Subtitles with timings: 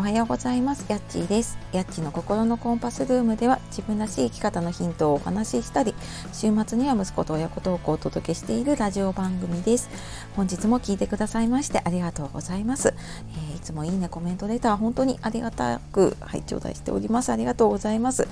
[0.00, 0.86] おはようございます。
[0.88, 1.58] やっちーです。
[1.72, 5.94] やっちの心のコンパスルームでは自分らしい生き方のヒントをお話ししたり
[6.32, 9.90] 週末には息子と親子トークをお届けしているラジオ番組です。
[10.36, 17.30] 本日も聞いてくださいましてありがとうございます、えー、いつもいいねコメントレター本当にありがたくはい頂戴しております。
[17.30, 18.26] ありがとうございます。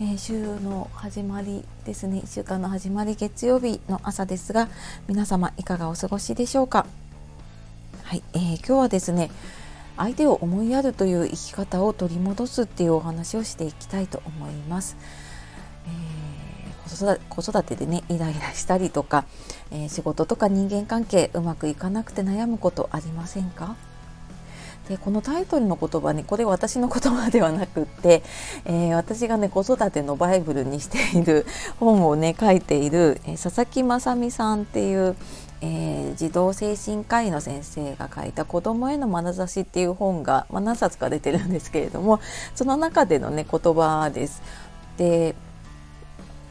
[0.00, 2.22] えー、週の始まりですね。
[2.24, 4.70] 1週間の始まり月曜日の朝ですが
[5.08, 6.86] 皆様いかがお過ごしでしょうか？
[8.04, 9.30] はい、えー、今日はですね
[9.96, 14.96] 相手を思いやるという生き方を取り戻すっていうお話をしていきたいと思います。
[15.86, 19.24] えー、子育てでねイライラしたりとか、
[19.70, 23.76] えー、仕事とか人間関係うまくいかなくて悩むことありませんか？
[24.88, 28.22] でこのタイトルの言葉ねこれ私の言葉ではなくって、
[28.64, 31.44] えー、私がね子育てのバイブルにしている
[31.80, 35.16] 本をね書いている、えー、佐々木雅美さんっていう
[35.62, 42.20] えー、児童精神科医の先生が書いた「子供への眼差し」っていう本が、まあ、何冊か出てるんですけれども
[42.54, 44.42] その中でのね言葉です。
[44.96, 45.34] で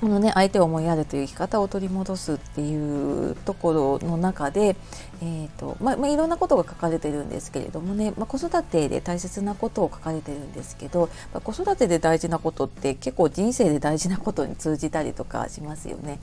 [0.02, 4.76] このね相手を思いやるという生き方を取り戻すっていうところの中で、
[5.22, 16.20] えーとまあ、まあ、いろんなことが書かれてるんですけれどもね、まあ、子育てで大切なことを書かれてるんですけど、まあ、子育てで大事なことって結構人生で大事なことに通じたりとかしますよね。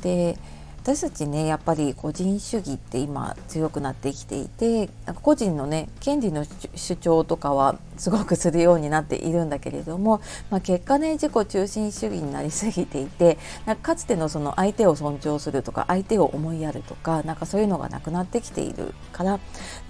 [0.00, 0.38] で
[0.82, 4.88] 私たちねやっぱり個人主義って今強くなってきていて
[5.22, 13.38] 個人のね権利の主張とかはすごくするようになっているんだけれども、まあ、結果ね自己中心主義になりすぎていて
[13.82, 19.40] かつてのその相手を尊重するとか相手を思いやるとかなんかそういうのがなくなってきているから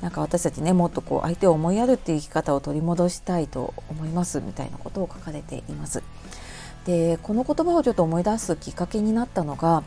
[0.00, 6.02] なんか私たちねもっとこう相手を思いやるっていう生き方を取り戻したいと思いますみたいなことを書かれています。
[6.86, 9.82] でこの言葉をちょっと思い出すきっかけになったのが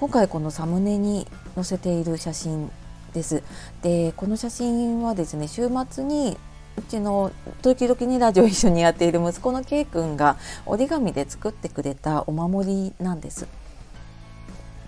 [0.00, 2.70] 今回このサムネに載せている写真
[3.12, 3.42] です。
[3.82, 6.38] でこの写真はですね週末に
[6.78, 13.46] うちの時々にラジオ一緒にやっている息子の K 君が折り紙で作ってくれたお守りなんです。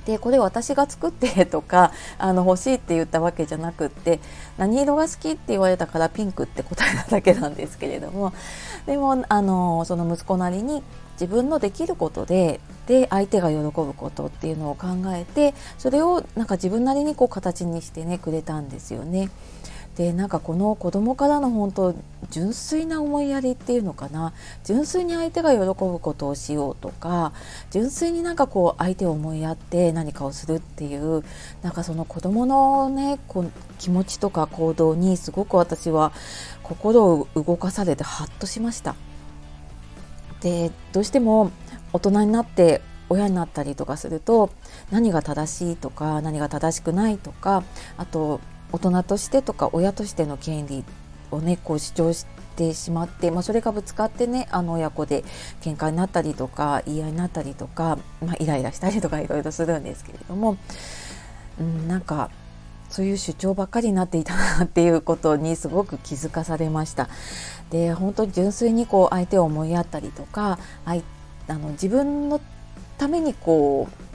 [0.06, 4.20] でこれ私が作って とかあの欲しいって言ったわけじゃなくって
[4.58, 8.32] 何色が好きって言われたからピンクって答えただけなんですけれども
[8.86, 10.82] でもあのその息子なりに
[11.14, 19.30] 自分のできることでで相手が喜ぶことっていうのを考えてそれをなんか自分なりにこう形にしてねくれたんですよね。
[19.96, 21.94] でなんかこの子供からの本当
[22.30, 24.32] 純粋な思いやりっていうのかな
[24.64, 27.32] 純粋に相手が喜ぶことをしようとか
[27.70, 31.22] 純粋になんかこう相手を思いやって何かをするっていう
[31.60, 33.44] なんかその子供のねこ
[33.78, 36.12] 気持ちとか行動にすごく私は
[36.62, 38.94] 心を動かされてハッとしました。
[40.40, 41.52] でどうしても
[41.92, 44.50] 大人になって親になったりとかすると
[44.90, 47.62] 何が正しいとか何が正しくないとか
[47.98, 48.40] あと
[48.72, 50.84] 大人としてとか親としての権利
[51.30, 55.24] をねこう主張してしまって、まあ、それがぶつかってねあの親子で
[55.60, 60.56] 喧嘩になったりとか言い合いになったりとか、まあ、イライラしたりとかいろいろするんですけれども、
[61.60, 62.30] うん、なんか
[62.90, 67.08] そういう主張ばっかりになっていたなっていうことにすごく気づかされました。
[67.70, 70.94] で本当に純粋にこう相手を思いやったりとかあ
[71.48, 72.38] の自分の
[72.98, 74.11] ためにこう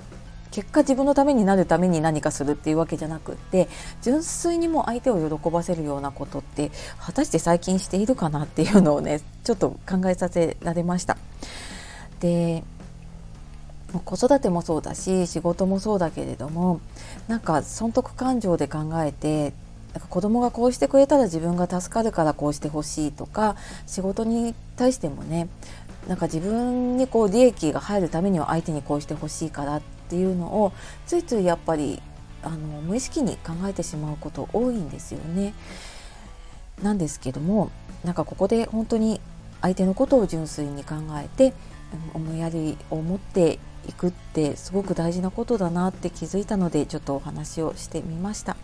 [0.57, 3.67] 結果自分のためになるために何かするっていうわけじゃなくって
[4.01, 11.15] 純粋にも相手を喜ばせるようなことって果たして最近しているかなっていうのをねちょっと考えさせられました。
[12.21, 12.63] で
[14.03, 16.81] 子育てもそうだし仕事もそうだけれども
[17.27, 19.53] なんか損得感情で考えて
[19.93, 25.49] なんか子供がこうしてくれたら自分が助かるからこうしてほしいとか仕事に対してもね
[26.07, 30.73] なんか自分にこう利益が入るためには相手にこうしてほしいからっていうのを
[31.05, 32.01] ついついやっぱり
[32.43, 35.53] あの無意識に考えてしまうこと多いんですよね。
[36.81, 37.71] なんですけども
[38.03, 39.19] なんかここで本当に
[39.61, 41.53] 相手のことを純粋に考えて
[42.13, 48.57] 思いやりを持っていくってすごく大事なことだなって気づいたのでちょっとお話をしてみました。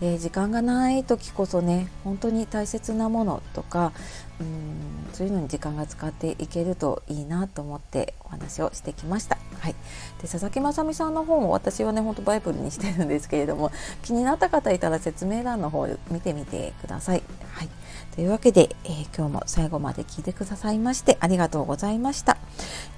[0.00, 3.92] で時間がない時こそね本当に大切なものとか
[4.40, 9.36] うんそういうのに時間が使っていけるといいなと思ってお話をしてきました。
[9.60, 9.74] はい、
[10.20, 13.70] で佐々木雅美さんの本を私はね本当バイブルにしてるんですけれども
[14.02, 17.22] 気になった方いたら説明欄の方見てみてください。
[17.52, 17.68] はい、
[18.14, 22.38] というわけで、えー、今日も最後まで聞いてくださいましてありがとうございました。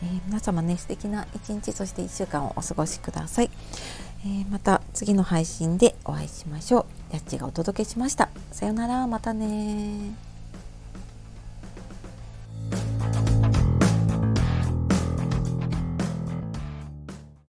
[0.02, 3.50] えー、皆様ね素敵な一日そして1週間をお過ごしください。
[4.24, 7.14] えー、また次の配信でお会いしましょう。
[7.14, 8.28] やっちがお届けしました。
[8.52, 10.31] さようなら、またね